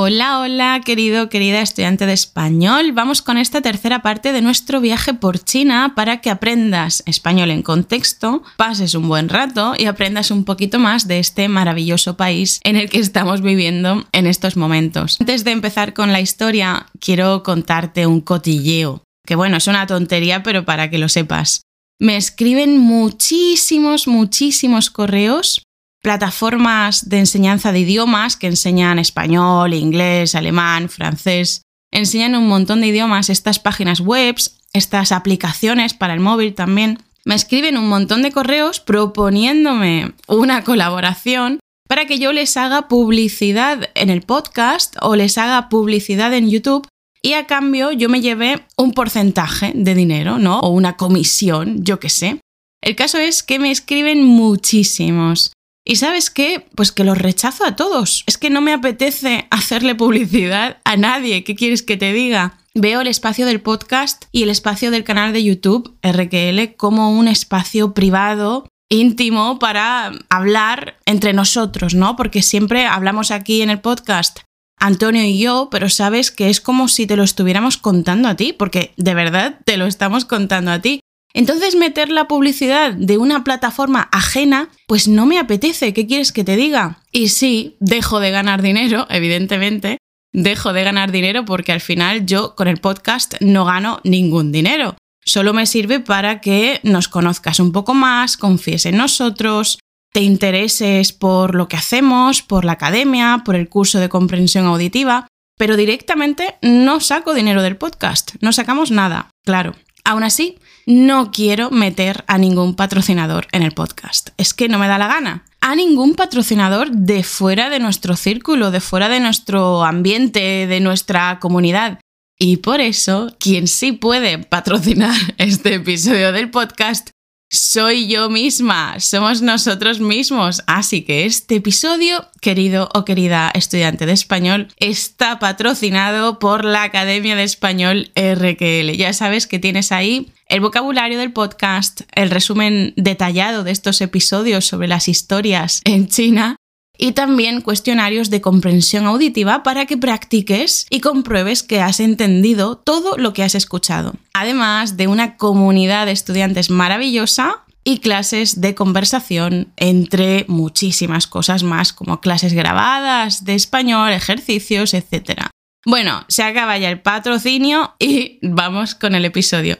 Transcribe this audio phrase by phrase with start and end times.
[0.00, 2.92] Hola, hola, querido, querida estudiante de español.
[2.92, 7.62] Vamos con esta tercera parte de nuestro viaje por China para que aprendas español en
[7.62, 12.76] contexto, pases un buen rato y aprendas un poquito más de este maravilloso país en
[12.76, 15.16] el que estamos viviendo en estos momentos.
[15.18, 20.44] Antes de empezar con la historia, quiero contarte un cotilleo, que bueno, es una tontería,
[20.44, 21.62] pero para que lo sepas.
[21.98, 25.62] Me escriben muchísimos, muchísimos correos
[26.02, 31.62] plataformas de enseñanza de idiomas que enseñan español, inglés, alemán, francés.
[31.90, 34.36] Enseñan un montón de idiomas, estas páginas web,
[34.72, 36.98] estas aplicaciones para el móvil también.
[37.24, 43.88] Me escriben un montón de correos proponiéndome una colaboración para que yo les haga publicidad
[43.94, 46.86] en el podcast o les haga publicidad en YouTube
[47.22, 50.60] y a cambio yo me llevé un porcentaje de dinero, ¿no?
[50.60, 52.40] O una comisión, yo qué sé.
[52.82, 55.52] El caso es que me escriben muchísimos.
[55.90, 56.66] Y sabes qué?
[56.74, 58.22] Pues que los rechazo a todos.
[58.26, 61.44] Es que no me apetece hacerle publicidad a nadie.
[61.44, 62.58] ¿Qué quieres que te diga?
[62.74, 67.26] Veo el espacio del podcast y el espacio del canal de YouTube, RQL, como un
[67.26, 72.16] espacio privado íntimo para hablar entre nosotros, ¿no?
[72.16, 74.40] Porque siempre hablamos aquí en el podcast
[74.78, 78.52] Antonio y yo, pero sabes que es como si te lo estuviéramos contando a ti,
[78.52, 81.00] porque de verdad te lo estamos contando a ti.
[81.34, 86.44] Entonces meter la publicidad de una plataforma ajena, pues no me apetece, ¿qué quieres que
[86.44, 87.02] te diga?
[87.12, 89.98] Y sí, dejo de ganar dinero, evidentemente,
[90.32, 94.96] dejo de ganar dinero porque al final yo con el podcast no gano ningún dinero.
[95.24, 99.78] Solo me sirve para que nos conozcas un poco más, confíes en nosotros,
[100.12, 105.26] te intereses por lo que hacemos, por la academia, por el curso de comprensión auditiva,
[105.58, 109.74] pero directamente no saco dinero del podcast, no sacamos nada, claro.
[110.04, 114.30] Aún así, no quiero meter a ningún patrocinador en el podcast.
[114.38, 115.44] Es que no me da la gana.
[115.60, 121.40] A ningún patrocinador de fuera de nuestro círculo, de fuera de nuestro ambiente, de nuestra
[121.40, 122.00] comunidad.
[122.38, 127.10] Y por eso, quien sí puede patrocinar este episodio del podcast
[127.50, 130.62] soy yo misma, somos nosotros mismos.
[130.66, 137.36] Así que este episodio, querido o querida estudiante de español, está patrocinado por la Academia
[137.36, 138.96] de Español RQL.
[138.96, 144.66] Ya sabes que tienes ahí el vocabulario del podcast, el resumen detallado de estos episodios
[144.66, 146.56] sobre las historias en China
[146.98, 153.16] y también cuestionarios de comprensión auditiva para que practiques y compruebes que has entendido todo
[153.16, 154.14] lo que has escuchado.
[154.34, 161.92] Además de una comunidad de estudiantes maravillosa y clases de conversación entre muchísimas cosas más
[161.92, 165.46] como clases grabadas de español, ejercicios, etc.
[165.86, 169.78] Bueno, se acaba ya el patrocinio y vamos con el episodio.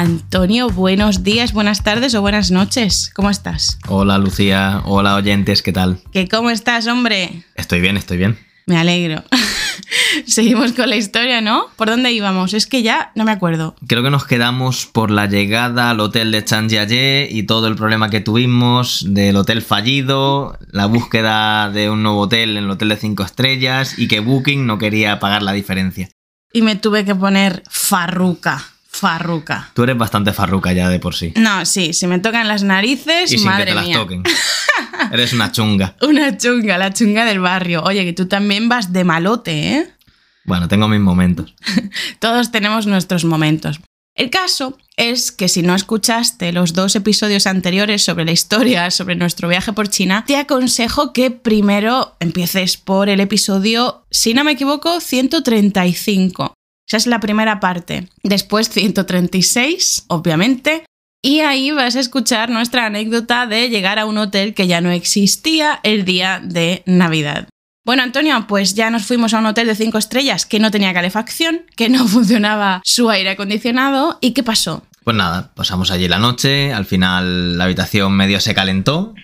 [0.00, 3.12] Antonio, buenos días, buenas tardes o buenas noches.
[3.14, 3.78] ¿Cómo estás?
[3.86, 6.00] Hola Lucía, hola oyentes, ¿qué tal?
[6.10, 7.44] ¿Qué cómo estás, hombre?
[7.54, 8.38] Estoy bien, estoy bien.
[8.64, 9.22] Me alegro.
[10.26, 11.66] Seguimos con la historia, ¿no?
[11.76, 12.54] ¿Por dónde íbamos?
[12.54, 13.76] Es que ya no me acuerdo.
[13.86, 18.08] Creo que nos quedamos por la llegada al hotel de Chanjiaye y todo el problema
[18.08, 22.96] que tuvimos del hotel fallido, la búsqueda de un nuevo hotel en el hotel de
[22.96, 26.08] 5 estrellas y que Booking no quería pagar la diferencia.
[26.54, 29.70] Y me tuve que poner farruca farruca.
[29.72, 31.32] Tú eres bastante farruca ya de por sí.
[31.36, 34.22] No, sí, si me tocan las narices, y sin madre que te las toquen.
[35.12, 35.96] eres una chunga.
[36.02, 37.82] Una chunga, la chunga del barrio.
[37.84, 39.88] Oye, que tú también vas de malote, ¿eh?
[40.44, 41.54] Bueno, tengo mis momentos.
[42.18, 43.80] Todos tenemos nuestros momentos.
[44.16, 49.14] El caso es que si no escuchaste los dos episodios anteriores sobre la historia, sobre
[49.14, 54.52] nuestro viaje por China, te aconsejo que primero empieces por el episodio, si no me
[54.52, 56.54] equivoco, 135
[56.90, 58.08] esa es la primera parte.
[58.24, 60.84] Después 136, obviamente.
[61.22, 64.90] Y ahí vas a escuchar nuestra anécdota de llegar a un hotel que ya no
[64.90, 67.46] existía el día de Navidad.
[67.84, 70.92] Bueno, Antonio, pues ya nos fuimos a un hotel de 5 estrellas que no tenía
[70.92, 74.18] calefacción, que no funcionaba su aire acondicionado.
[74.20, 74.82] ¿Y qué pasó?
[75.04, 79.14] Pues nada, pasamos allí la noche, al final la habitación medio se calentó,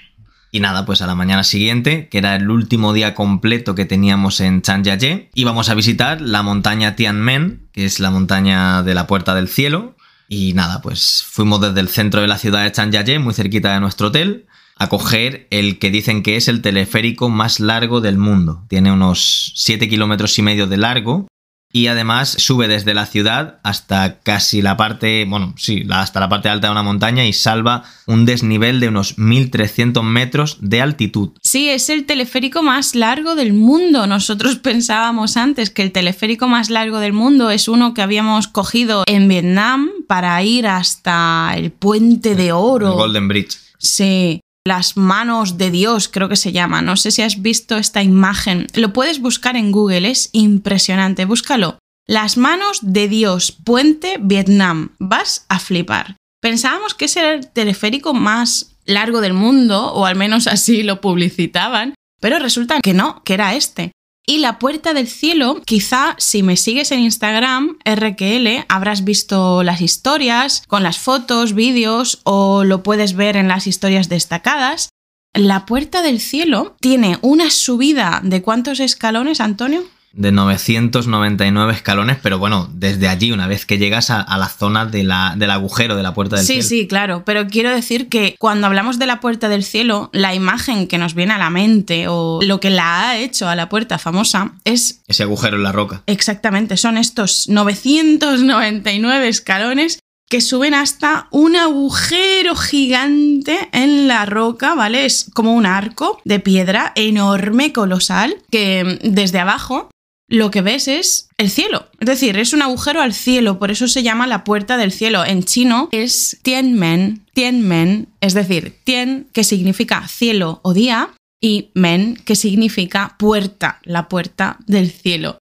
[0.57, 4.41] y nada, pues a la mañana siguiente, que era el último día completo que teníamos
[4.41, 9.35] en Chanjiaye, íbamos a visitar la montaña Tianmen, que es la montaña de la Puerta
[9.35, 9.97] del Cielo.
[10.29, 13.81] Y nada, pues fuimos desde el centro de la ciudad de Chanjiaye, muy cerquita de
[13.81, 18.65] nuestro hotel, a coger el que dicen que es el teleférico más largo del mundo.
[18.71, 21.29] Tiene unos 7 kilómetros y medio de largo
[21.73, 26.49] y además sube desde la ciudad hasta casi la parte, bueno, sí, hasta la parte
[26.49, 31.31] alta de una montaña y salva un desnivel de unos 1300 metros de altitud.
[31.43, 34.07] Sí, es el teleférico más largo del mundo.
[34.07, 39.05] Nosotros pensábamos antes que el teleférico más largo del mundo es uno que habíamos cogido
[39.07, 42.89] en Vietnam para ir hasta el puente de oro.
[42.89, 43.59] El Golden Bridge.
[43.79, 46.83] Sí, las manos de Dios, creo que se llama.
[46.83, 48.67] No sé si has visto esta imagen.
[48.75, 51.25] Lo puedes buscar en Google, es impresionante.
[51.25, 51.79] Búscalo.
[52.07, 54.91] Las manos de Dios, puente Vietnam.
[54.99, 56.17] Vas a flipar.
[56.41, 61.01] Pensábamos que ese era el teleférico más largo del mundo, o al menos así lo
[61.01, 63.93] publicitaban, pero resulta que no, que era este.
[64.29, 69.81] Y la puerta del cielo, quizá si me sigues en Instagram, RQL, habrás visto las
[69.81, 74.89] historias con las fotos, vídeos o lo puedes ver en las historias destacadas.
[75.33, 79.85] La puerta del cielo tiene una subida de cuántos escalones, Antonio?
[80.17, 85.11] De 999 escalones, pero bueno, desde allí, una vez que llegas a, la zona del
[85.11, 86.63] agujero de la puerta del cielo.
[86.63, 90.35] Sí, sí, claro, pero quiero decir que cuando hablamos de la puerta del cielo, la
[90.35, 93.69] imagen que nos viene a la mente o lo que la ha hecho a la
[93.69, 95.03] puerta famosa es...
[95.07, 96.03] Ese agujero en la roca.
[96.07, 99.99] Exactamente, son estos 999 escalones
[100.29, 105.05] que suben hasta un agujero gigante en la roca, ¿vale?
[105.05, 109.89] Es como un arco de piedra enorme, colosal, que desde abajo
[110.29, 111.89] lo que ves es el cielo.
[112.01, 115.25] Es decir, es un agujero al cielo, por eso se llama la puerta del cielo.
[115.25, 122.17] En chino es Tianmen, Tianmen, es decir, Tien, que significa cielo o día, y Men,
[122.17, 125.39] que significa puerta, la puerta del cielo.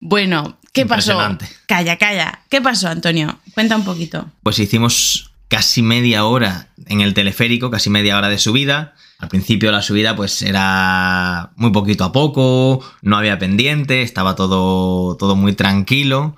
[0.00, 1.18] Bueno, ¿qué pasó?
[1.66, 2.40] Calla, calla.
[2.48, 3.38] ¿Qué pasó, Antonio?
[3.54, 4.30] Cuenta un poquito.
[4.42, 8.94] Pues hicimos casi media hora en el teleférico, casi media hora de subida.
[9.22, 15.16] Al principio la subida pues era muy poquito a poco, no había pendiente, estaba todo,
[15.16, 16.36] todo muy tranquilo,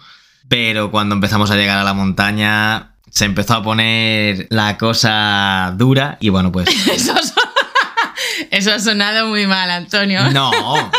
[0.49, 6.19] pero cuando empezamos a llegar a la montaña se empezó a poner la cosa dura
[6.21, 6.69] y bueno pues...
[8.51, 10.31] Eso, ha sonado muy mal, Antonio.
[10.31, 10.51] No,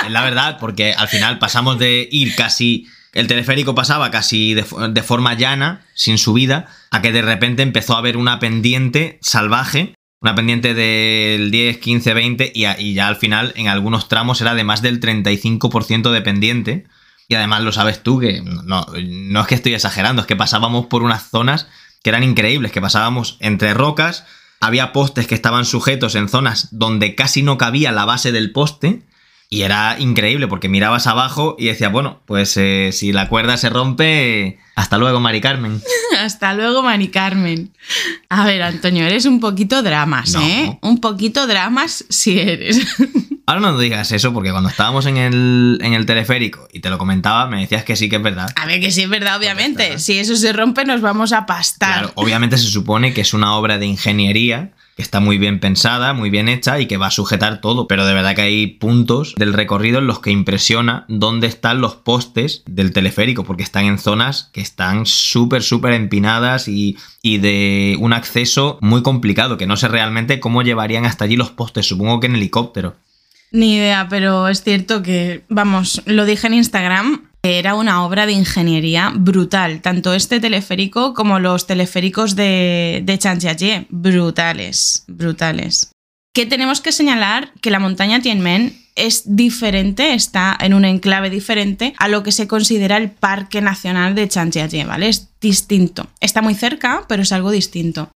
[0.06, 4.64] es la verdad, porque al final pasamos de ir casi el teleférico pasaba casi de,
[5.02, 10.36] forma llana, sin subida, a que de repente empezó a haber una pendiente salvaje, una
[10.36, 14.82] pendiente del 10, 15, 20 y, ya al final en algunos tramos era de más
[14.82, 16.86] del 35% de pendiente.
[17.28, 20.86] Y además lo sabes tú, que no, no es que estoy exagerando, es que pasábamos
[20.86, 21.68] por unas zonas
[22.04, 24.26] que eran increíbles, que pasábamos entre rocas,
[24.62, 29.04] había postes que estaban sujetos en zonas donde casi no cabía la base del poste
[29.50, 33.70] y era increíble porque mirabas abajo y decías, bueno, pues eh, si la cuerda se
[33.70, 35.82] rompe, hasta luego, Mari Carmen.
[36.20, 37.72] hasta luego, Mari Carmen.
[38.30, 40.78] A ver, Antonio, eres un poquito dramas, ¿eh?
[40.82, 42.86] Un poquito dramas si eres.
[43.48, 46.98] Ahora no digas eso porque cuando estábamos en el, en el teleférico y te lo
[46.98, 48.52] comentaba, me decías que sí que es verdad.
[48.56, 50.00] A ver, que sí es verdad, obviamente.
[50.00, 52.00] Si eso se rompe, nos vamos a pastar.
[52.00, 56.14] Claro, obviamente se supone que es una obra de ingeniería que está muy bien pensada,
[56.14, 59.36] muy bien hecha y que va a sujetar todo, pero de verdad que hay puntos
[59.36, 64.00] del recorrido en los que impresiona dónde están los postes del teleférico, porque están en
[64.00, 69.76] zonas que están súper, súper empinadas y, y de un acceso muy complicado, que no
[69.76, 72.96] sé realmente cómo llevarían hasta allí los postes, supongo que en helicóptero.
[73.52, 78.34] Ni idea, pero es cierto que, vamos, lo dije en Instagram, era una obra de
[78.34, 83.86] ingeniería brutal, tanto este teleférico como los teleféricos de, de.
[83.90, 85.92] Brutales, brutales.
[86.34, 91.94] Que tenemos que señalar que la montaña Tianmen es diferente, está en un enclave diferente
[91.98, 95.10] a lo que se considera el Parque Nacional de Chanjiajie, ¿vale?
[95.10, 96.08] Es distinto.
[96.20, 98.10] Está muy cerca, pero es algo distinto.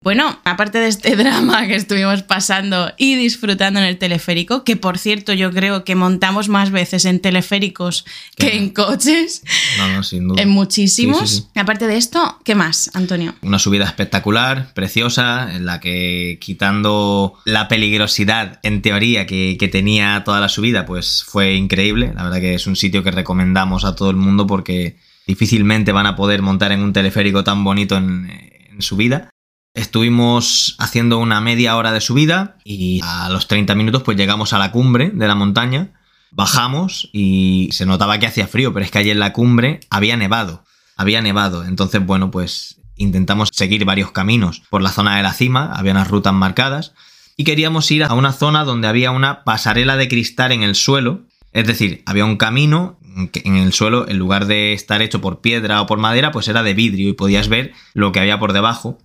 [0.00, 4.96] Bueno, aparte de este drama que estuvimos pasando y disfrutando en el teleférico, que por
[4.96, 8.04] cierto yo creo que montamos más veces en teleféricos
[8.36, 9.42] que en coches.
[9.76, 10.42] No, no, sin duda.
[10.48, 11.48] En muchísimos.
[11.56, 13.34] Aparte de esto, ¿qué más, Antonio?
[13.42, 20.40] Una subida espectacular, preciosa, en la que quitando la peligrosidad en teoría que, tenía toda
[20.40, 22.12] la subida, pues fue increíble.
[22.14, 24.96] La verdad que es un sitio que recomendamos a todo el mundo porque
[25.26, 28.30] difícilmente van a poder montar en un teleférico tan bonito en,
[28.72, 29.30] en su vida.
[29.78, 34.58] Estuvimos haciendo una media hora de subida y a los 30 minutos pues llegamos a
[34.58, 35.92] la cumbre de la montaña,
[36.32, 40.16] bajamos y se notaba que hacía frío, pero es que allí en la cumbre había
[40.16, 40.64] nevado,
[40.96, 45.70] había nevado, entonces bueno pues intentamos seguir varios caminos por la zona de la cima,
[45.72, 46.92] había unas rutas marcadas
[47.36, 51.22] y queríamos ir a una zona donde había una pasarela de cristal en el suelo,
[51.52, 52.98] es decir, había un camino
[53.30, 56.48] que en el suelo, en lugar de estar hecho por piedra o por madera, pues
[56.48, 58.98] era de vidrio y podías ver lo que había por debajo.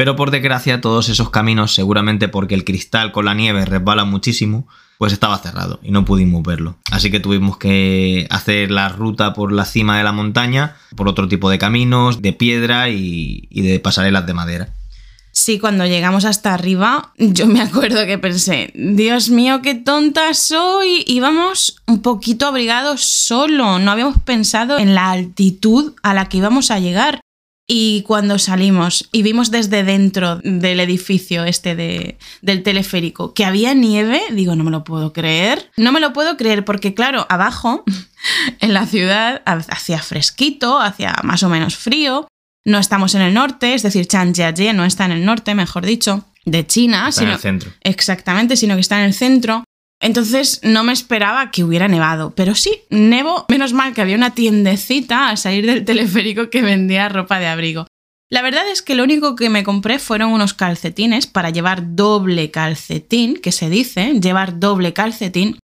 [0.00, 4.66] Pero por desgracia todos esos caminos, seguramente porque el cristal con la nieve resbala muchísimo,
[4.96, 6.78] pues estaba cerrado y no pudimos verlo.
[6.90, 11.28] Así que tuvimos que hacer la ruta por la cima de la montaña, por otro
[11.28, 14.68] tipo de caminos, de piedra y, de pasarelas de madera.
[15.32, 21.04] Sí, cuando llegamos hasta arriba, yo me acuerdo que pensé, Dios mío, qué tonta soy.
[21.08, 26.70] Íbamos un poquito abrigados solo, no habíamos pensado en la altitud a la que íbamos
[26.70, 27.20] a llegar.
[27.72, 33.74] Y cuando salimos y vimos desde dentro del edificio este de, del teleférico que había
[33.74, 35.70] nieve, digo, no me lo puedo creer.
[35.76, 37.84] No me lo puedo creer porque, claro, abajo,
[38.58, 42.26] en la ciudad, hacía fresquito, hacía más o menos frío.
[42.64, 46.24] No estamos en el norte, es decir, Changjiajie no está en el norte, mejor dicho,
[46.44, 47.08] de China.
[47.08, 47.70] Está en el centro.
[47.84, 49.62] Exactamente, sino que está en el centro.
[50.00, 54.34] Entonces no me esperaba que hubiera nevado, pero sí, nevo, menos mal que había una
[54.34, 57.86] tiendecita al salir del teleférico que vendía ropa de abrigo.
[58.30, 62.50] La verdad es que lo único que me compré fueron unos calcetines para llevar doble
[62.50, 65.58] calcetín, que se dice, llevar doble calcetín,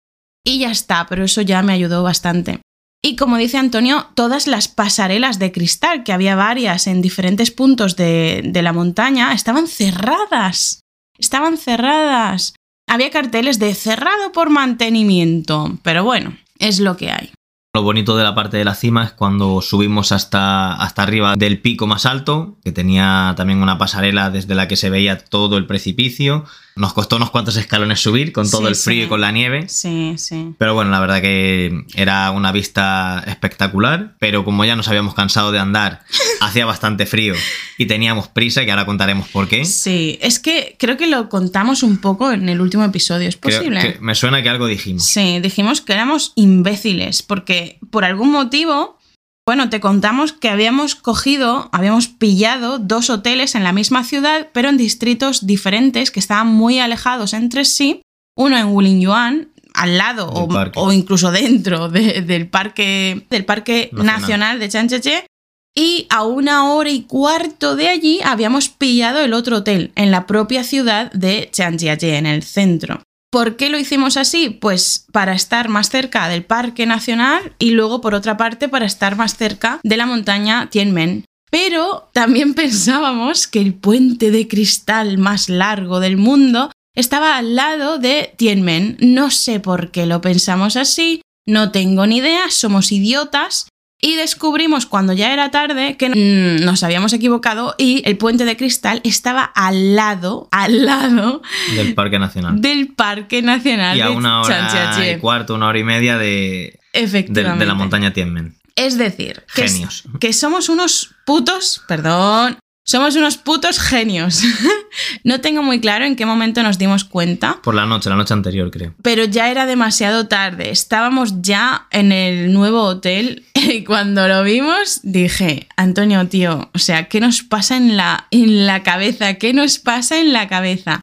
[0.44, 2.60] y ya está, pero eso ya me ayudó bastante.
[3.04, 7.96] Y como dice Antonio, todas las pasarelas de cristal, que había varias en diferentes puntos
[7.96, 10.80] de, de la montaña, estaban cerradas.
[11.18, 12.54] Estaban cerradas
[12.92, 17.30] había carteles de cerrado por mantenimiento, pero bueno, es lo que hay.
[17.74, 21.58] Lo bonito de la parte de la cima es cuando subimos hasta, hasta arriba del
[21.58, 25.64] pico más alto, que tenía también una pasarela desde la que se veía todo el
[25.64, 26.44] precipicio.
[26.74, 29.68] Nos costó unos cuantos escalones subir con todo el frío y con la nieve.
[29.68, 30.54] Sí, sí.
[30.58, 34.14] Pero bueno, la verdad que era una vista espectacular.
[34.18, 36.02] Pero como ya nos habíamos cansado de andar,
[36.40, 37.34] hacía bastante frío
[37.78, 39.64] y teníamos prisa, que ahora contaremos por qué.
[39.64, 43.98] Sí, es que creo que lo contamos un poco en el último episodio, ¿es posible?
[44.00, 45.04] me suena que algo dijimos.
[45.04, 48.98] Sí, dijimos que éramos imbéciles, porque por algún motivo
[49.46, 54.68] bueno, te contamos que habíamos cogido, habíamos pillado dos hoteles en la misma ciudad, pero
[54.68, 58.02] en distritos diferentes que estaban muy alejados entre sí.
[58.36, 64.60] Uno en Wulingyuan, al lado o, incluso dentro del parque, del parque nacional.
[64.60, 65.26] de Chancheche.
[65.74, 70.26] Y a una hora y cuarto de allí habíamos pillado el otro hotel, en la
[70.26, 73.02] propia ciudad de Chanjiaje, en el centro.
[73.32, 74.50] ¿Por qué lo hicimos así?
[74.50, 79.16] Pues para estar más cerca del Parque Nacional y luego, por otra parte, para estar
[79.16, 81.24] más cerca de la montaña Tianmen.
[81.50, 87.98] Pero también pensábamos que el puente de cristal más largo del mundo estaba al lado
[87.98, 88.98] de Tianmen.
[89.00, 93.66] No sé por qué lo pensamos así, no tengo ni idea, somos idiotas,
[94.04, 98.56] y descubrimos cuando ya era tarde que mm, nos habíamos equivocado y el puente de
[98.56, 101.40] cristal estaba al lado, al lado
[101.76, 102.60] del Parque Nacional.
[102.60, 103.96] Del Parque Nacional.
[103.96, 108.12] Y a una hora y cuarto, una hora y media de, de, de la montaña
[108.12, 108.56] Tianmen.
[108.74, 110.04] Es decir, Genios.
[110.18, 114.42] que somos unos putos, perdón, somos unos putos genios.
[115.24, 117.60] no tengo muy claro en qué momento nos dimos cuenta.
[117.62, 118.94] Por la noche, la noche anterior, creo.
[119.02, 120.70] Pero ya era demasiado tarde.
[120.70, 127.08] Estábamos ya en el nuevo hotel y cuando lo vimos dije, Antonio, tío, o sea,
[127.08, 129.34] ¿qué nos pasa en la, en la cabeza?
[129.34, 131.00] ¿Qué nos pasa en la cabeza?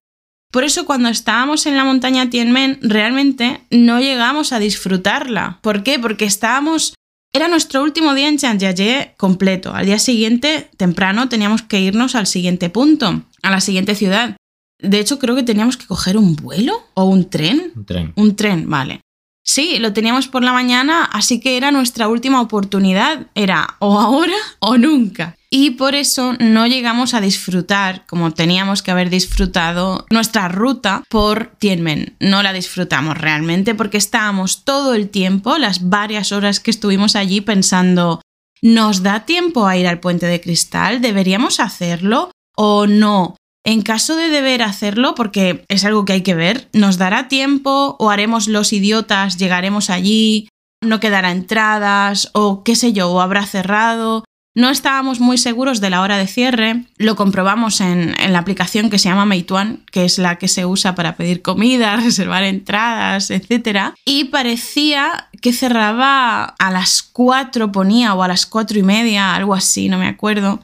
[0.51, 5.59] Por eso cuando estábamos en la montaña Tianmen realmente no llegamos a disfrutarla.
[5.61, 5.99] ¿Por qué?
[5.99, 6.95] Porque estábamos
[7.33, 9.73] era nuestro último día en Chanjiaye completo.
[9.73, 14.35] Al día siguiente, temprano, teníamos que irnos al siguiente punto, a la siguiente ciudad.
[14.79, 17.71] De hecho, creo que teníamos que coger un vuelo o un tren.
[17.75, 18.13] Un tren.
[18.15, 19.01] Un tren, vale.
[19.43, 23.27] Sí, lo teníamos por la mañana, así que era nuestra última oportunidad.
[23.35, 28.91] Era o ahora o nunca y por eso no llegamos a disfrutar como teníamos que
[28.91, 32.15] haber disfrutado nuestra ruta por Tianmen.
[32.19, 37.41] No la disfrutamos realmente porque estábamos todo el tiempo, las varias horas que estuvimos allí
[37.41, 38.21] pensando,
[38.61, 41.01] ¿nos da tiempo a ir al puente de cristal?
[41.01, 43.35] ¿Deberíamos hacerlo o no?
[43.65, 47.97] En caso de deber hacerlo, porque es algo que hay que ver, ¿nos dará tiempo
[47.99, 50.47] o haremos los idiotas, llegaremos allí,
[50.81, 54.23] no quedará entradas o qué sé yo, o habrá cerrado?
[54.55, 58.97] No estábamos muy seguros de la hora de cierre, lo comprobamos en, la aplicación que
[58.97, 63.93] se llama Meituan, que es la que se usa para pedir comida, reservar entradas, etc.
[64.05, 69.53] Y parecía que cerraba a las 4, ponía, o a las cuatro y media, algo
[69.53, 70.59] así, no me acuerdo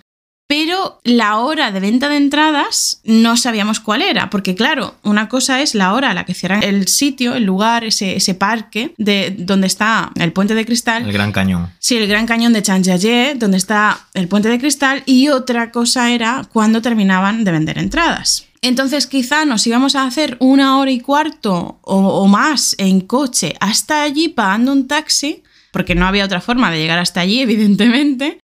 [0.47, 5.61] pero la hora de venta de entradas no sabíamos cuál era, porque claro, una cosa
[5.61, 9.65] es la hora a la que cierran el sitio, el lugar, ese, parque de donde
[9.65, 11.03] está el puente de cristal.
[11.03, 11.71] El Gran Cañón.
[11.79, 16.11] Sí, el Gran Cañón de Chanjiaye, donde está el puente de cristal, y otra cosa
[16.11, 18.45] era cuando terminaban de vender entradas.
[18.61, 23.55] Entonces quizá nos íbamos a hacer una hora y cuarto o, o más en coche
[23.59, 28.39] hasta allí pagando un taxi, porque no había otra forma de llegar hasta allí, evidentemente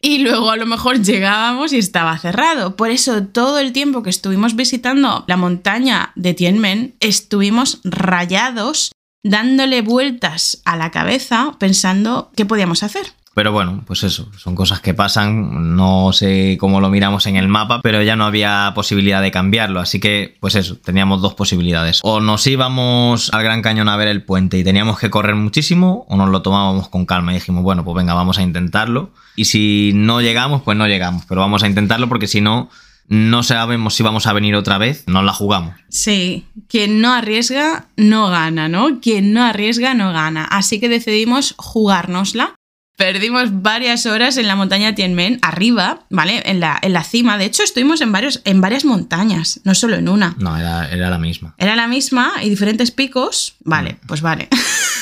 [0.00, 2.76] y luego a lo mejor llegábamos y estaba cerrado.
[2.76, 8.92] Por eso todo el tiempo que estuvimos visitando la montaña de Tianmen, estuvimos rayados,
[9.24, 13.17] dándole vueltas a la cabeza pensando qué podíamos hacer.
[13.38, 17.46] Pero bueno, pues eso, son cosas que pasan, no sé cómo lo miramos en el
[17.46, 22.00] mapa, pero ya no había posibilidad de cambiarlo, así que pues eso, teníamos dos posibilidades.
[22.02, 26.04] O nos íbamos al Gran Cañón a ver el puente y teníamos que correr muchísimo,
[26.08, 29.10] o nos lo tomábamos con calma y dijimos, bueno, pues venga, vamos a intentarlo.
[29.36, 32.68] Y si no llegamos, pues no llegamos, pero vamos a intentarlo porque si no,
[33.06, 35.74] no sabemos si vamos a venir otra vez, nos la jugamos.
[35.88, 38.98] Sí, quien no arriesga no gana, ¿no?
[39.00, 40.44] Quien no arriesga no gana.
[40.44, 42.57] Así que decidimos jugárnosla
[42.98, 46.42] Perdimos varias horas en la montaña Tianmen, arriba, ¿vale?
[46.44, 47.38] En la, en la cima.
[47.38, 50.34] De hecho, estuvimos en, varios, en varias montañas, no solo en una.
[50.40, 51.54] No, era, era la misma.
[51.58, 53.54] Era la misma y diferentes picos.
[53.60, 54.06] Vale, mm.
[54.08, 54.48] pues vale.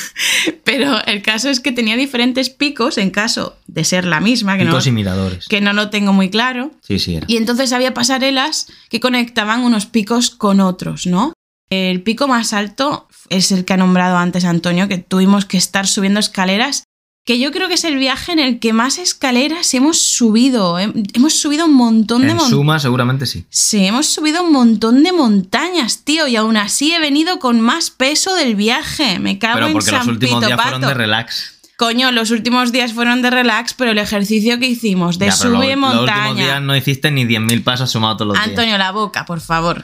[0.63, 4.59] Pero el caso es que tenía diferentes picos en caso de ser la misma.
[4.59, 5.47] Que picos no, y miradores.
[5.47, 6.73] Que no lo tengo muy claro.
[6.83, 7.25] Sí, sí, era.
[7.27, 11.33] Y entonces había pasarelas que conectaban unos picos con otros, ¿no?
[11.71, 15.87] El pico más alto es el que ha nombrado antes Antonio, que tuvimos que estar
[15.87, 16.83] subiendo escaleras
[17.27, 20.79] que yo creo que es el viaje en el que más escaleras hemos subido.
[20.79, 22.45] Hemos subido un montón de montañas.
[22.45, 23.43] En suma, seguramente sí.
[23.49, 27.89] Sí, hemos subido un montón de montañas, tío, y aún así he venido con más
[27.89, 29.19] peso del viaje.
[29.19, 31.53] Me cago pero en porque los últimos días fueron de relax.
[31.75, 35.97] Coño, los últimos días fueron de relax, pero el ejercicio que hicimos de subir montaña.
[35.97, 38.47] Los últimos días no hiciste ni 10.000 pasos sumados todos los días.
[38.47, 39.83] Antonio, la boca, por favor.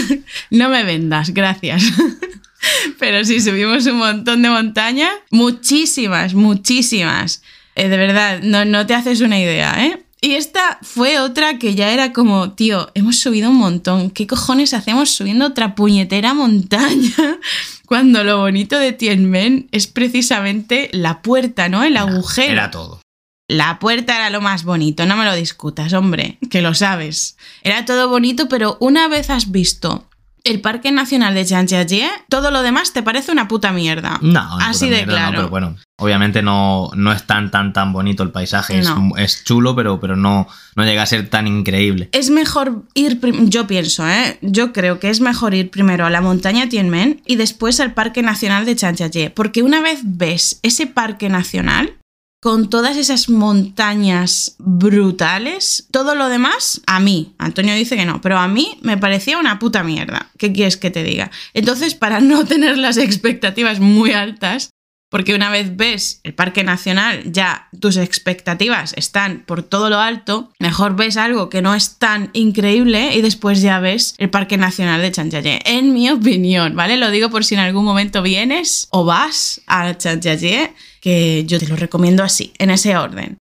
[0.50, 1.84] no me vendas, gracias.
[2.98, 5.12] Pero sí, subimos un montón de montañas.
[5.30, 7.42] Muchísimas, muchísimas.
[7.74, 10.04] Eh, de verdad, no, no te haces una idea, ¿eh?
[10.22, 14.10] Y esta fue otra que ya era como, tío, hemos subido un montón.
[14.10, 17.38] ¿Qué cojones hacemos subiendo otra puñetera montaña?
[17.86, 21.82] Cuando lo bonito de Tianmen es precisamente la puerta, ¿no?
[21.84, 22.52] El agujero.
[22.52, 23.00] Era todo.
[23.48, 27.36] La puerta era lo más bonito, no me lo discutas, hombre, que lo sabes.
[27.64, 30.06] Era todo bonito, pero una vez has visto
[30.44, 34.18] el Parque Nacional de Zhangjiajie, todo lo demás te parece una puta mierda.
[34.22, 35.36] No, así de claro.
[35.36, 38.80] pero bueno, obviamente no, no es tan, tan, tan bonito el paisaje.
[39.16, 42.08] Es, chulo, pero, pero no, no llega a ser tan increíble.
[42.12, 44.38] Es mejor ir, yo pienso, ¿eh?
[44.42, 48.22] yo creo que es mejor ir primero a la montaña Tianmen y después al Parque
[48.22, 51.94] Nacional de Zhangjiajie, porque una vez ves ese parque nacional,
[52.40, 58.38] con todas esas montañas brutales, todo lo demás, a mí, Antonio dice que no, pero
[58.38, 60.30] a mí me parecía una puta mierda.
[60.38, 61.30] ¿Qué quieres que te diga?
[61.52, 64.70] Entonces, para no tener las expectativas muy altas,
[65.10, 70.50] porque una vez ves el Parque Nacional, ya tus expectativas están por todo lo alto,
[70.60, 75.02] mejor ves algo que no es tan increíble y después ya ves el Parque Nacional
[75.02, 75.60] de Chanchayé.
[75.64, 76.96] En mi opinión, ¿vale?
[76.96, 81.66] Lo digo por si en algún momento vienes o vas a Chanchayé que yo te
[81.66, 83.38] lo recomiendo así, en ese orden.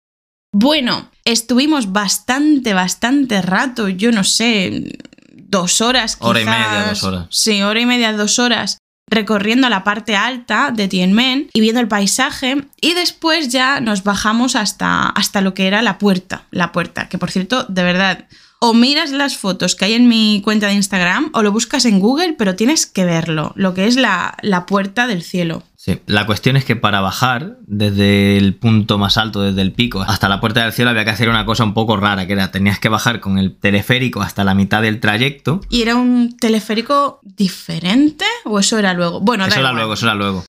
[0.54, 4.98] Bueno, estuvimos bastante, bastante rato, yo no sé,
[5.34, 6.18] dos horas.
[6.20, 7.28] hora y media, dos horas.
[7.32, 11.88] Sí, hora y media, dos horas recorriendo la parte alta de Tianmen y viendo el
[11.88, 17.08] paisaje y después ya nos bajamos hasta, hasta lo que era la puerta, la puerta,
[17.08, 18.26] que por cierto, de verdad,
[18.60, 22.00] o miras las fotos que hay en mi cuenta de Instagram o lo buscas en
[22.00, 25.64] Google, pero tienes que verlo, lo que es la, la puerta del cielo.
[25.76, 30.02] Sí, la cuestión es que para bajar desde el punto más alto, desde el pico
[30.02, 32.50] hasta la puerta del cielo, había que hacer una cosa un poco rara, que era
[32.50, 35.62] tenías que bajar con el teleférico hasta la mitad del trayecto.
[35.70, 39.20] ¿Y era un teleférico diferente o eso era luego?
[39.22, 40.44] Bueno, eso era luego, eso era luego.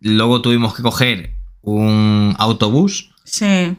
[0.00, 3.12] Luego tuvimos que coger un autobús.
[3.24, 3.76] Sí.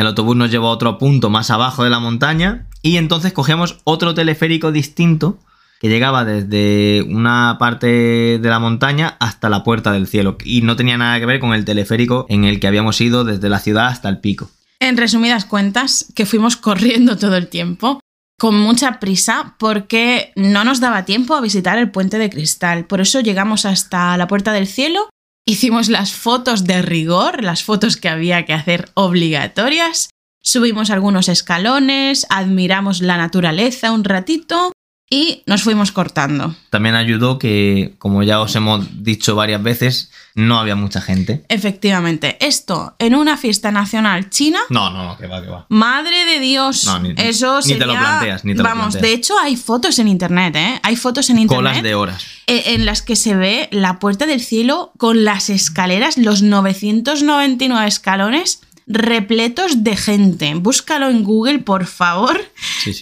[0.00, 3.80] El autobús nos llevó a otro punto más abajo de la montaña y entonces cogíamos
[3.84, 5.38] otro teleférico distinto
[5.78, 10.74] que llegaba desde una parte de la montaña hasta la puerta del cielo y no
[10.74, 13.88] tenía nada que ver con el teleférico en el que habíamos ido desde la ciudad
[13.88, 14.48] hasta el pico.
[14.78, 18.00] En resumidas cuentas, que fuimos corriendo todo el tiempo,
[18.38, 22.86] con mucha prisa, porque no nos daba tiempo a visitar el puente de cristal.
[22.86, 25.10] Por eso llegamos hasta la puerta del cielo,
[25.50, 30.10] hicimos las fotos de rigor, las fotos que había que hacer obligatorias,
[30.40, 34.72] subimos algunos escalones, admiramos la naturaleza un ratito
[35.12, 36.54] y nos fuimos cortando.
[36.70, 41.44] También ayudó que, como ya os hemos dicho varias veces, no había mucha gente.
[41.48, 44.60] Efectivamente, esto en una fiesta nacional china.
[44.70, 45.66] No, no, que va, que va.
[45.68, 46.84] Madre de Dios.
[46.84, 49.98] No, ni, eso ni te lo planteas, ni te Vamos, lo de hecho hay fotos
[49.98, 50.80] en internet, ¿eh?
[50.84, 51.72] Hay fotos en internet.
[51.72, 52.24] Colas de horas.
[52.46, 57.88] E, en las que se ve la puerta del cielo con las escaleras, los 999
[57.88, 60.52] escalones repletos de gente.
[60.54, 62.40] Búscalo en Google, por favor,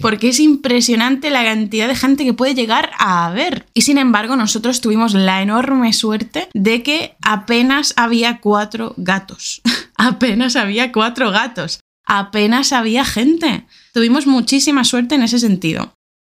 [0.02, 3.66] porque es impresionante la cantidad de gente que puede llegar a ver.
[3.72, 9.62] Y sin embargo, nosotros tuvimos la enorme suerte de que apenas había cuatro gatos.
[9.96, 11.80] apenas había cuatro gatos.
[12.04, 13.66] Apenas había gente.
[13.94, 15.94] Tuvimos muchísima suerte en ese sentido.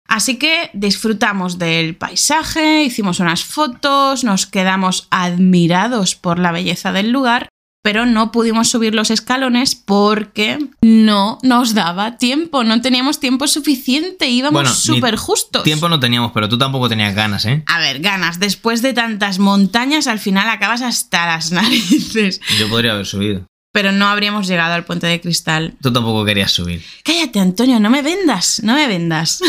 [0.07, 7.11] Así que disfrutamos del paisaje, hicimos unas fotos, nos quedamos admirados por la belleza del
[7.11, 7.49] lugar
[7.89, 14.29] pero no pudimos subir los escalones porque no nos daba tiempo, no teníamos tiempo suficiente,
[14.29, 15.63] íbamos Bueno, súper justos.
[15.63, 17.63] Tiempo no teníamos, pero tú tampoco tenías ganas, ¿eh?
[17.65, 22.93] A ver, ganas, después de tantas montañas, al final acabas hasta las narices, Yo podría
[22.93, 23.47] haber subido.
[23.79, 25.73] Pero no habríamos llegado al puente de cristal.
[25.81, 26.83] Tú tampoco querías subir.
[27.05, 29.41] Cállate, Antonio, no me vendas, no me vendas.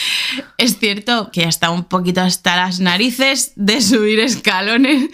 [0.56, 5.10] es cierto que hasta un poquito hasta las narices de subir escalones.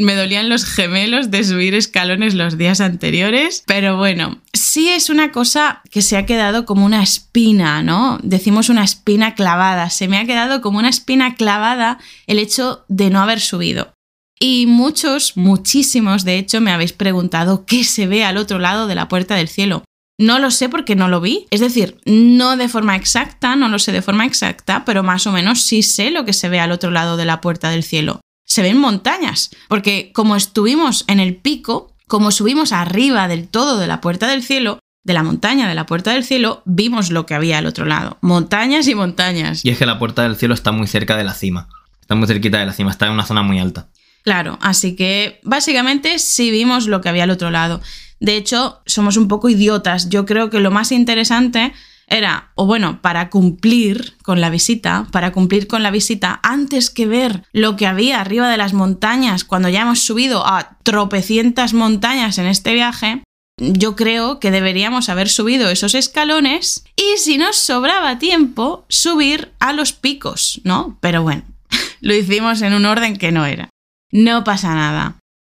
[0.00, 5.30] Me dolían los gemelos de subir escalones los días anteriores, pero bueno, sí es una
[5.30, 8.18] cosa que se ha quedado como una espina, ¿no?
[8.22, 9.90] Decimos una espina clavada.
[9.90, 13.93] Se me ha quedado como una espina clavada el hecho de no haber subido.
[14.38, 18.94] Y muchos, muchísimos, de hecho, me habéis preguntado qué se ve al otro lado de
[18.94, 19.84] la puerta del cielo.
[20.18, 21.46] No lo sé porque no lo vi.
[21.50, 25.32] Es decir, no de forma exacta, no lo sé de forma exacta, pero más o
[25.32, 28.20] menos sí sé lo que se ve al otro lado de la puerta del cielo.
[28.44, 33.86] Se ven montañas, porque como estuvimos en el pico, como subimos arriba del todo de
[33.86, 37.34] la puerta del cielo, de la montaña de la puerta del cielo, vimos lo que
[37.34, 38.18] había al otro lado.
[38.20, 39.64] Montañas y montañas.
[39.64, 41.68] Y es que la puerta del cielo está muy cerca de la cima.
[42.00, 43.88] Está muy cerquita de la cima, está en una zona muy alta.
[44.24, 47.82] Claro, así que básicamente sí vimos lo que había al otro lado.
[48.20, 50.08] De hecho, somos un poco idiotas.
[50.08, 51.74] Yo creo que lo más interesante
[52.06, 57.06] era, o bueno, para cumplir con la visita, para cumplir con la visita, antes que
[57.06, 62.38] ver lo que había arriba de las montañas, cuando ya hemos subido a tropecientas montañas
[62.38, 63.22] en este viaje,
[63.58, 69.74] yo creo que deberíamos haber subido esos escalones y si nos sobraba tiempo, subir a
[69.74, 70.96] los picos, ¿no?
[71.00, 71.42] Pero bueno,
[72.00, 73.68] lo hicimos en un orden que no era.
[74.14, 75.16] No pasa nada.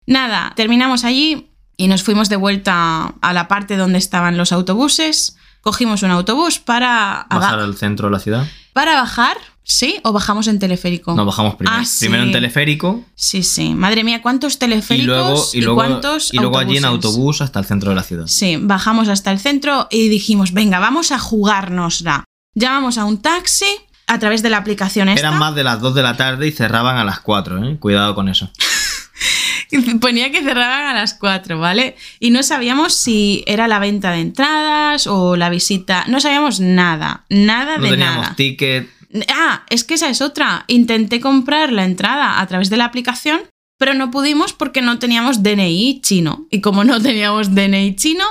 [0.07, 5.35] Nada, terminamos allí y nos fuimos de vuelta a la parte donde estaban los autobuses.
[5.59, 8.47] Cogimos un autobús para Bajar al centro de la ciudad.
[8.71, 9.97] para bajar, ¿sí?
[10.03, 11.15] ¿O bajamos en teleférico?
[11.15, 11.75] No, bajamos primero.
[11.81, 12.05] Ah, sí.
[12.05, 13.73] Primero en teleférico Sí, sí.
[13.73, 17.09] Madre mía, ¿cuántos y teleféricos luego, y luego, cuántos y luego allí en autobuses?
[17.15, 18.27] autobús hasta el centro de la ciudad.
[18.27, 22.23] Sí, bajamos hasta el centro y dijimos, venga, vamos a jugárnosla.
[22.53, 23.65] Llamamos a un taxi
[24.07, 25.27] a través de la aplicación esta.
[25.27, 27.77] Eran más de las 2 de la tarde y cerraban a las 4, ¿eh?
[27.79, 28.51] Cuidado con eso.
[29.99, 31.95] Ponía que cerraban a las 4, ¿vale?
[32.19, 36.05] Y no sabíamos si era la venta de entradas o la visita.
[36.07, 38.35] No sabíamos nada, nada No de teníamos nada.
[38.35, 38.89] ticket.
[39.33, 40.65] Ah, es que esa es otra.
[40.67, 43.41] Intenté comprar la entrada a través de la aplicación,
[43.77, 46.47] pero no pudimos porque no teníamos DNI chino.
[46.51, 48.25] Y como no teníamos DNI chino,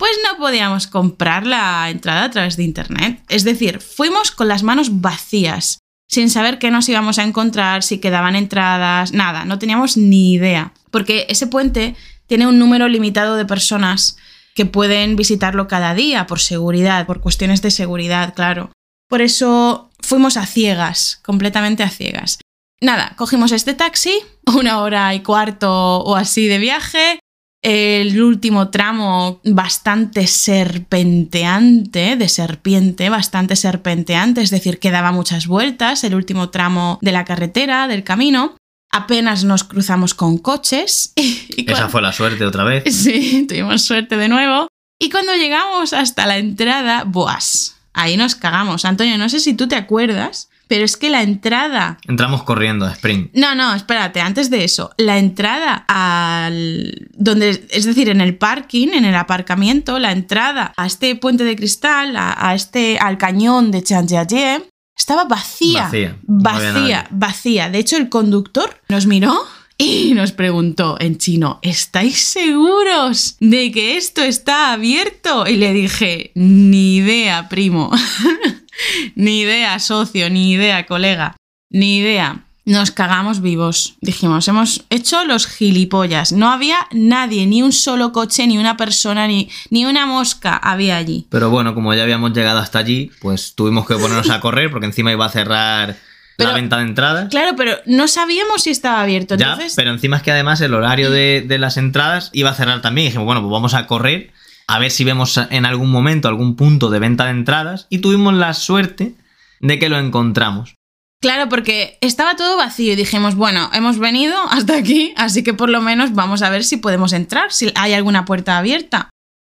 [0.00, 3.22] pues no podíamos comprar la entrada a través de internet.
[3.28, 7.98] Es decir, fuimos con las manos vacías, sin saber qué nos íbamos a encontrar, si
[7.98, 10.72] quedaban entradas, nada, no teníamos ni idea.
[10.90, 14.16] Porque ese puente tiene un número limitado de personas
[14.54, 18.72] que pueden visitarlo cada día por seguridad, por cuestiones de seguridad, claro.
[19.06, 22.38] Por eso fuimos a ciegas, completamente a ciegas.
[22.80, 27.18] Nada, cogimos este taxi, una hora y cuarto o así de viaje.
[27.62, 36.02] El último tramo bastante serpenteante, de serpiente, bastante serpenteante, es decir, que daba muchas vueltas,
[36.04, 38.56] el último tramo de la carretera, del camino.
[38.90, 41.12] Apenas nos cruzamos con coches.
[41.56, 42.84] Y Esa fue la suerte otra vez.
[42.86, 44.68] Sí, tuvimos suerte de nuevo.
[44.98, 47.76] Y cuando llegamos hasta la entrada, ¡buas!
[47.92, 48.84] Ahí nos cagamos.
[48.84, 51.98] Antonio, no sé si tú te acuerdas, pero es que la entrada...
[52.06, 53.30] Entramos corriendo a Spring.
[53.34, 57.08] No, no, espérate, antes de eso, la entrada al...
[57.16, 61.56] donde, es decir, en el parking, en el aparcamiento, la entrada a este puente de
[61.56, 64.62] cristal, a, a este, al cañón de Chanjiajie,
[64.96, 65.86] estaba vacía.
[65.86, 67.68] Vacía, Vacía, vacía.
[67.68, 69.34] De hecho, el conductor nos miró
[69.76, 75.48] y nos preguntó en chino, ¿estáis seguros de que esto está abierto?
[75.48, 77.90] Y le dije, ni idea, primo.
[79.14, 81.36] ni idea, socio, ni idea, colega.
[81.70, 82.44] Ni idea.
[82.66, 83.94] Nos cagamos vivos.
[84.00, 86.30] Dijimos, hemos hecho los gilipollas.
[86.32, 90.96] No había nadie, ni un solo coche, ni una persona, ni, ni una mosca había
[90.96, 91.26] allí.
[91.30, 94.86] Pero bueno, como ya habíamos llegado hasta allí, pues tuvimos que ponernos a correr porque
[94.86, 95.96] encima iba a cerrar
[96.36, 97.28] Pero- la venta de entradas.
[97.30, 99.34] Claro, pero no sabíamos si estaba abierto.
[99.36, 102.54] Ya, Entonces, pero encima es que además el horario de, de las entradas iba a
[102.54, 103.06] cerrar también.
[103.06, 104.32] Dijimos, bueno, pues vamos a correr
[104.70, 107.88] a ver si vemos en algún momento algún punto de venta de entradas.
[107.90, 109.14] Y tuvimos la suerte
[109.58, 110.76] de que lo encontramos.
[111.20, 115.70] Claro, porque estaba todo vacío y dijimos, bueno, hemos venido hasta aquí, así que por
[115.70, 119.10] lo menos vamos a ver si podemos entrar, si hay alguna puerta abierta.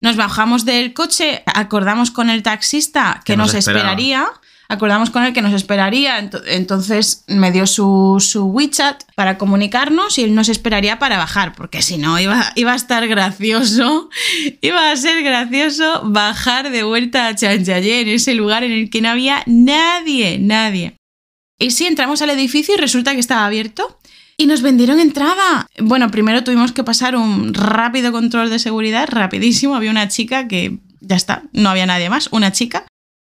[0.00, 4.28] Nos bajamos del coche, acordamos con el taxista que, Que nos, esperaría,
[4.70, 10.18] acordamos con él que nos esperaría, ento- entonces me dio su, su WeChat para comunicarnos
[10.18, 14.08] y él nos esperaría para bajar, porque si no iba, iba a estar gracioso,
[14.62, 19.02] iba a ser gracioso bajar de vuelta a Chanchayé, en ese lugar en el que
[19.02, 20.96] no había nadie, nadie.
[21.58, 23.98] Y sí, entramos al edificio y resulta que estaba abierto.
[24.38, 25.66] Y nos vendieron entrada.
[25.78, 29.74] Bueno, primero tuvimos que pasar un rápido control de seguridad, rapidísimo.
[29.76, 32.86] Había una chica que, ya está, no había nadie más, una chica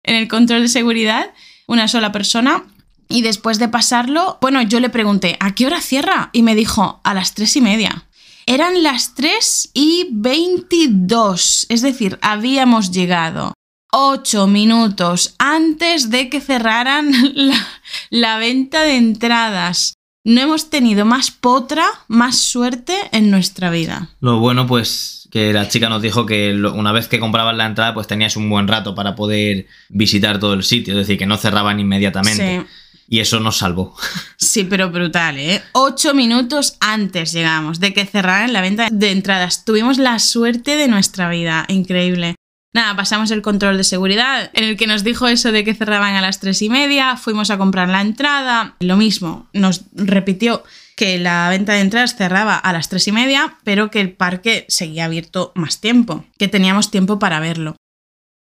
[0.09, 1.31] en el control de seguridad,
[1.67, 2.65] una sola persona.
[3.09, 6.31] Y después de pasarlo, bueno, yo le pregunté, ¿a qué hora cierra?
[6.33, 8.05] Y me dijo, a las tres y media.
[8.49, 13.53] Eran las 3 y 22, es decir, habíamos llegado
[13.93, 17.67] 8 minutos antes de que cerraran la,
[18.09, 19.93] la, venta de entradas.
[20.25, 24.09] No hemos tenido más potra, más suerte en nuestra vida.
[24.21, 27.95] Lo bueno, pues, que la chica nos dijo que una vez que comprabas la entrada,
[27.95, 31.37] pues tenías un buen rato para poder visitar todo el sitio, es decir, que no
[31.37, 32.61] cerraban inmediatamente.
[32.61, 32.67] Sí.
[33.11, 33.97] Y eso nos salvó.
[34.37, 35.63] Sí, pero brutal, ¿eh?
[35.73, 39.65] Ocho minutos antes llegamos de que cerraran la venta de entradas.
[39.65, 42.35] Tuvimos la suerte de nuestra vida, increíble.
[42.75, 46.15] Nada, pasamos el control de seguridad en el que nos dijo eso de que cerraban
[46.17, 50.63] a las tres y media, fuimos a comprar la entrada, lo mismo, nos repitió
[50.99, 54.67] que la venta de entradas cerraba a las tres y media, pero que el parque
[54.69, 57.77] seguía abierto más tiempo, que teníamos tiempo para verlo.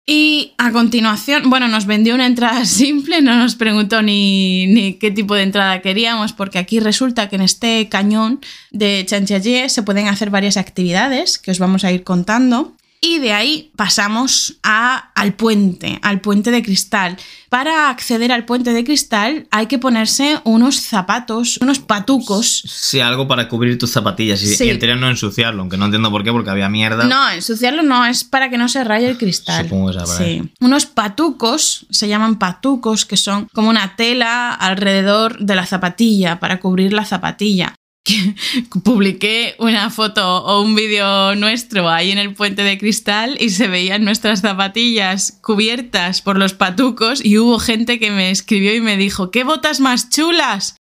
[0.05, 5.13] Y a continuación, bueno, nos vendió una entrada simple, no nos preguntó ni, ni, qué
[5.13, 8.41] tipo de entrada queríamos, porque aquí resulta que en este cañón
[8.73, 12.75] de Chanchallé se pueden hacer varias actividades que os vamos a ir contando.
[13.01, 17.17] Y de ahí pasamos a, al puente, al puente de cristal.
[17.49, 22.63] Para acceder al puente de cristal hay que ponerse unos zapatos, unos patucos.
[22.67, 24.69] Sí, algo para cubrir tus zapatillas y, sí.
[24.69, 27.05] y no ensuciarlo, aunque no entiendo por qué, porque había mierda.
[27.05, 29.65] No, ensuciarlo no, es para que no se raye el cristal.
[29.65, 30.43] Supongo que Sí.
[30.61, 36.59] Unos patucos, se llaman patucos, que son como una tela alrededor de la zapatilla, para
[36.59, 37.75] cubrir la zapatilla
[38.85, 43.69] publiqué una foto o un vídeo nuestro ahí en el puente de cristal y se
[43.69, 48.97] veían nuestras zapatillas cubiertas por los patucos y hubo gente que me escribió y me
[48.97, 50.77] dijo, ¡qué botas más chulas!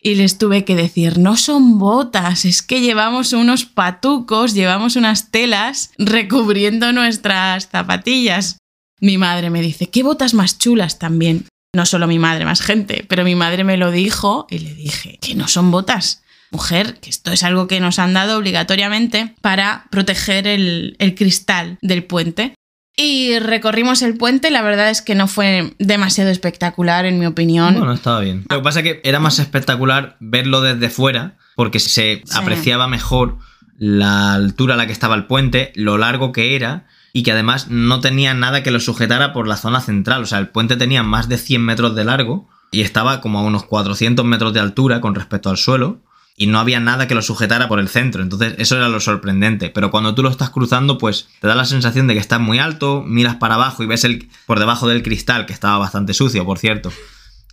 [0.00, 5.32] Y les tuve que decir, no son botas, es que llevamos unos patucos, llevamos unas
[5.32, 8.58] telas recubriendo nuestras zapatillas.
[9.00, 11.46] Mi madre me dice, ¿qué botas más chulas también?
[11.74, 15.18] No solo mi madre, más gente, pero mi madre me lo dijo y le dije,
[15.20, 19.86] que no son botas mujer, que esto es algo que nos han dado obligatoriamente para
[19.90, 22.54] proteger el, el, cristal del puente.
[22.96, 27.76] Y recorrimos el puente, la verdad es que no fue demasiado espectacular en mi opinión.
[27.76, 28.44] Bueno, estaba bien.
[28.50, 32.22] Lo que pasa es que era más espectacular verlo desde fuera, porque se sí.
[32.34, 33.38] apreciaba mejor
[33.76, 37.68] la altura a la que estaba el puente, lo largo que era y que además
[37.68, 40.22] no tenía nada que lo sujetara por la zona central.
[40.22, 43.42] O sea, el puente tenía más de 100 metros de largo y estaba como a
[43.42, 46.02] unos 400 metros de altura con respecto al suelo
[46.38, 48.22] y no había nada que lo sujetara por el centro.
[48.22, 49.70] Entonces eso era lo sorprendente.
[49.70, 52.60] Pero cuando tú lo estás cruzando, pues te da la sensación de que estás muy
[52.60, 56.46] alto, miras para abajo y ves el, por debajo del cristal, que estaba bastante sucio,
[56.46, 56.92] por cierto.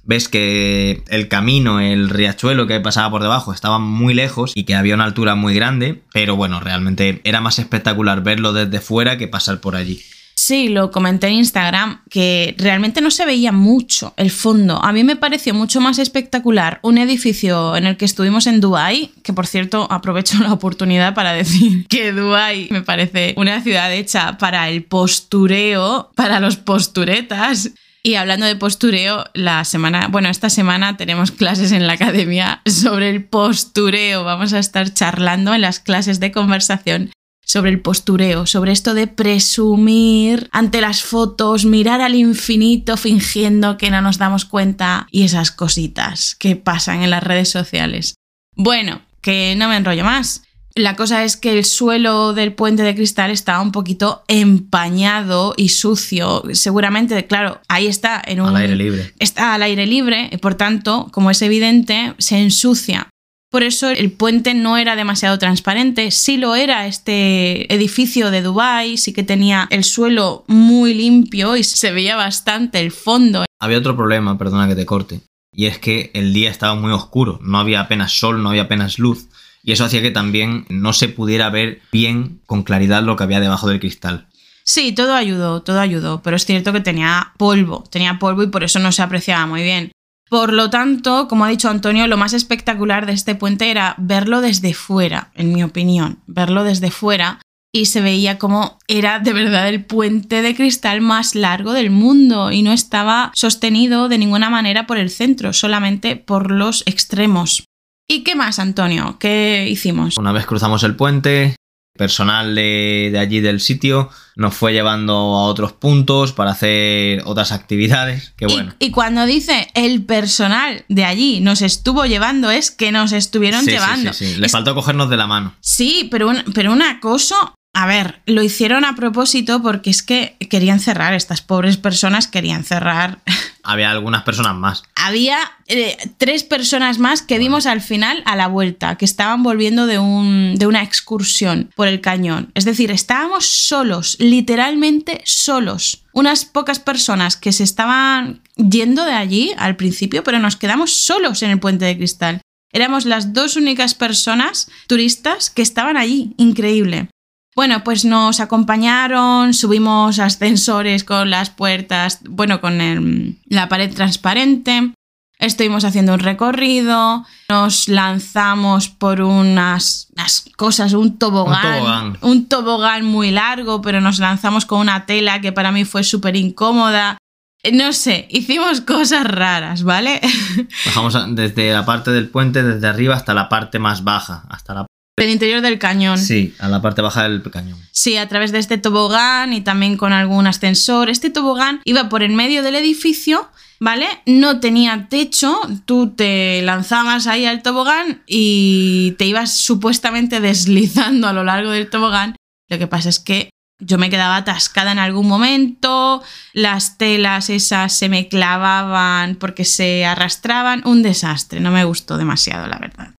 [0.03, 4.75] Ves que el camino, el riachuelo que pasaba por debajo estaba muy lejos y que
[4.75, 9.27] había una altura muy grande, pero bueno, realmente era más espectacular verlo desde fuera que
[9.27, 10.03] pasar por allí.
[10.37, 14.83] Sí, lo comenté en Instagram, que realmente no se veía mucho el fondo.
[14.83, 19.11] A mí me pareció mucho más espectacular un edificio en el que estuvimos en Dubai,
[19.23, 24.37] que por cierto aprovecho la oportunidad para decir que Dubai me parece una ciudad hecha
[24.37, 27.71] para el postureo, para los posturetas.
[28.03, 33.09] Y hablando de postureo, la semana, bueno, esta semana tenemos clases en la academia sobre
[33.09, 34.23] el postureo.
[34.25, 37.09] Vamos a estar charlando en las clases de conversación
[37.45, 43.91] sobre el postureo, sobre esto de presumir ante las fotos, mirar al infinito fingiendo que
[43.91, 48.15] no nos damos cuenta y esas cositas que pasan en las redes sociales.
[48.55, 50.41] Bueno, que no me enrollo más.
[50.77, 55.69] La cosa es que el suelo del puente de cristal está un poquito empañado y
[55.69, 56.43] sucio.
[56.51, 58.49] Seguramente, claro, ahí está en un.
[58.49, 59.13] Al aire libre.
[59.19, 63.08] Está al aire libre y por tanto, como es evidente, se ensucia.
[63.55, 66.11] Por eso el puente no era demasiado transparente.
[66.11, 71.63] Sí lo era este edificio de Dubai, sí que tenía el suelo muy limpio y
[71.63, 73.45] se veía bastante el fondo.
[73.61, 75.21] Había otro problema, perdona que te corte,
[75.53, 78.99] y es que el día estaba muy oscuro, no había apenas sol, no había apenas
[78.99, 79.29] luz.
[79.63, 83.39] Y eso hacía que también no se pudiera ver bien con claridad lo que había
[83.39, 84.27] debajo del cristal.
[84.65, 88.65] Sí, todo ayudó, todo ayudó, pero es cierto que tenía polvo, tenía polvo y por
[88.65, 89.93] eso no se apreciaba muy bien.
[90.29, 94.41] Por lo tanto, como ha dicho Antonio, lo más espectacular de este puente era verlo
[94.41, 97.39] desde fuera, en mi opinión, verlo desde fuera
[97.75, 102.51] y se veía como era de verdad el puente de cristal más largo del mundo
[102.51, 107.65] y no estaba sostenido de ninguna manera por el centro, solamente por los extremos.
[108.07, 109.17] ¿Y qué más, Antonio?
[109.19, 110.17] ¿Qué hicimos?
[110.17, 111.57] Una vez cruzamos el puente,
[111.95, 117.51] personal de, de allí del sitio nos fue llevando a otros puntos para hacer otras
[117.53, 118.34] actividades.
[118.36, 118.75] Que Y- bueno.
[118.79, 123.71] y, cuando dice el personal de allí nos estuvo llevando, es que nos estuvieron sí,
[123.71, 124.12] llevando.
[124.13, 124.36] sí, sí.
[124.39, 125.55] Le Es- faltó cogernos de la mano.
[125.62, 127.36] Sí, pero un, pero un acoso.
[127.77, 132.63] A ver, lo hicieron a propósito porque es que querían cerrar, estas pobres personas querían
[132.63, 133.19] cerrar.
[133.63, 134.83] Había algunas personas más.
[134.95, 139.88] Había eh, tres personas más que vimos al final a la vuelta, que estaban volviendo
[139.88, 142.49] de, un, de una excursión por el cañón.
[142.53, 146.05] Es decir, estábamos solos, literalmente solos.
[146.13, 151.43] Unas pocas personas que se estaban yendo de allí al principio, pero nos quedamos solos
[151.43, 152.39] en el puente de cristal.
[152.71, 156.33] Éramos las dos únicas personas turistas que estaban allí.
[156.38, 157.09] Increíble.
[157.55, 164.91] Bueno, pues nos acompañaron, subimos ascensores con las puertas, bueno, con el- la pared transparente.
[165.39, 172.17] Estuvimos haciendo un recorrido, nos lanzamos por unas, unas cosas, un tobogán, tobogán.
[172.21, 176.35] un tobogán muy largo, pero nos lanzamos con una tela que para mí fue súper
[176.37, 177.17] incómoda.
[177.63, 180.21] Eh, No sé, hicimos cosas raras, ¿vale?
[180.85, 184.43] Bajamos desde la parte del puente, desde arriba hasta la parte más baja.
[184.49, 184.85] Hasta la.
[185.17, 186.17] El interior del cañón.
[186.17, 187.80] Sí, a la parte baja del cañón.
[187.91, 191.10] Sí, a través de este tobogán y también con algún ascensor.
[191.10, 193.49] Este tobogán iba por en medio del edificio,
[193.80, 194.08] ¿vale?
[194.25, 201.34] No tenía techo, tú te lanzabas ahí al tobogán y te ibas supuestamente deslizando a
[201.34, 202.36] lo largo del tobogán.
[202.69, 203.49] Lo que pasa es que
[203.80, 206.23] yo me quedaba atascada en algún momento,
[206.54, 212.67] las telas esas se me clavaban porque se arrastraban, un desastre, no me gustó demasiado,
[212.67, 213.13] la verdad.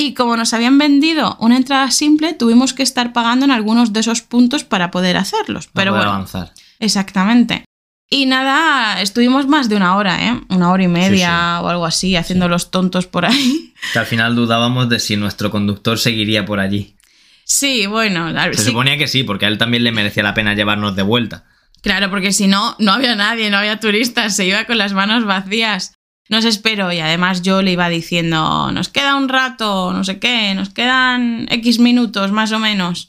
[0.00, 4.00] Y como nos habían vendido una entrada simple, tuvimos que estar pagando en algunos de
[4.00, 5.66] esos puntos para poder hacerlos.
[5.66, 6.54] Para Pero poder bueno, avanzar.
[6.78, 7.64] exactamente.
[8.08, 10.40] Y nada, estuvimos más de una hora, ¿eh?
[10.48, 13.74] Una hora y media o algo así, haciendo los tontos por ahí.
[13.92, 16.96] Que al final dudábamos de si nuestro conductor seguiría por allí.
[17.44, 20.96] Sí, bueno, Se suponía que sí, porque a él también le merecía la pena llevarnos
[20.96, 21.44] de vuelta.
[21.82, 25.24] claro, porque si no, no había nadie, no había turistas, se iba con las manos
[25.24, 25.92] vacías.
[26.30, 30.54] Nos espero y además yo le iba diciendo, nos queda un rato, no sé qué,
[30.54, 33.08] nos quedan X minutos más o menos.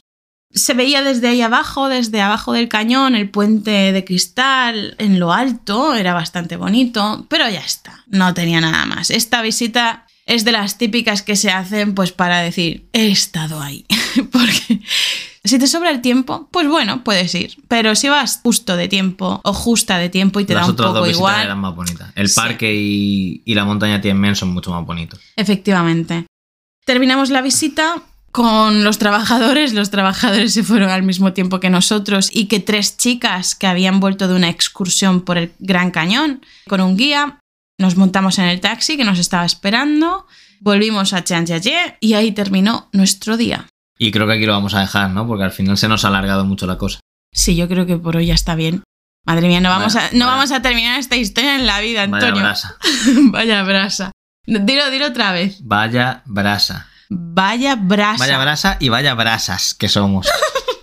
[0.50, 5.32] Se veía desde ahí abajo, desde abajo del cañón, el puente de cristal en lo
[5.32, 9.10] alto, era bastante bonito, pero ya está, no tenía nada más.
[9.10, 13.86] Esta visita es de las típicas que se hacen pues para decir, he estado ahí,
[14.32, 14.80] porque
[15.44, 19.40] si te sobra el tiempo, pues bueno, puedes ir, pero si vas justo de tiempo
[19.42, 21.74] o justa de tiempo y te Las da un otras poco dos igual, eran más
[21.74, 22.12] bonitas.
[22.14, 22.36] El Sí.
[22.36, 25.20] parque y, y la montaña Tianmen son mucho más bonitos.
[25.36, 26.26] Efectivamente.
[26.84, 28.02] Terminamos la visita
[28.32, 29.72] con los trabajadores.
[29.74, 34.00] Los trabajadores se fueron al mismo tiempo que nosotros y que tres chicas que habían
[34.00, 37.38] vuelto de una excursión por el Gran Cañón con un guía.
[37.78, 40.26] Nos montamos en el taxi que nos estaba esperando.
[40.60, 43.66] Volvimos a Chanjiaye y ahí terminó nuestro día.
[44.04, 45.28] Y creo que aquí lo vamos a dejar, ¿no?
[45.28, 46.98] Porque al final se nos ha alargado mucho la cosa.
[47.32, 48.82] Sí, yo creo que por hoy ya está bien.
[49.24, 50.36] Madre mía, no vamos, Vaya, a, no vaya.
[50.36, 52.42] vamos a terminar esta historia en la vida, Vaya Antonio.
[52.42, 52.76] brasa.
[53.30, 54.10] Vaya brasa.
[54.44, 55.58] Dilo, dilo otra vez.
[55.62, 56.88] Vaya brasa.
[57.10, 58.18] Vaya brasa.
[58.18, 60.26] Vaya brasa y vaya brasas que somos.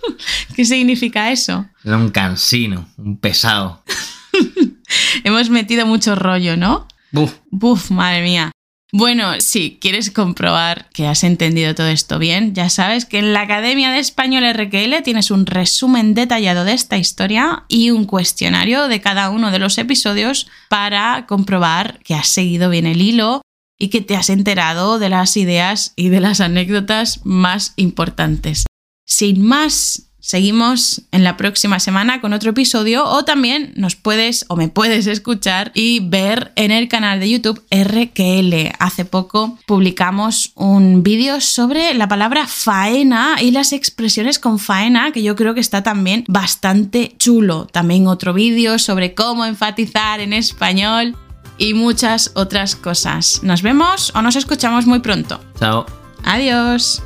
[0.56, 1.66] ¿Qué significa eso?
[1.84, 3.84] Era un cansino, un pesado.
[5.24, 6.88] Hemos metido mucho rollo, ¿no?
[7.12, 7.34] Buf.
[7.50, 8.50] Buf, madre mía.
[8.92, 13.42] Bueno, si quieres comprobar que has entendido todo esto bien, ya sabes que en la
[13.42, 19.00] Academia de Español RQL tienes un resumen detallado de esta historia y un cuestionario de
[19.00, 23.42] cada uno de los episodios para comprobar que has seguido bien el hilo
[23.78, 28.64] y que te has enterado de las ideas y de las anécdotas más importantes.
[29.06, 34.56] Sin más, seguimos en la próxima semana con otro episodio o también nos puedes o
[34.56, 38.74] me puedes escuchar y ver en el canal de YouTube RQL.
[38.78, 45.22] Hace poco publicamos un vídeo sobre la palabra faena y las expresiones con faena que
[45.22, 47.66] yo creo que está también bastante chulo.
[47.66, 51.16] También otro vídeo sobre cómo enfatizar en español
[51.58, 53.42] y muchas otras cosas.
[53.42, 55.40] Nos vemos o nos escuchamos muy pronto.
[55.58, 55.86] Chao.
[56.24, 57.02] Adiós.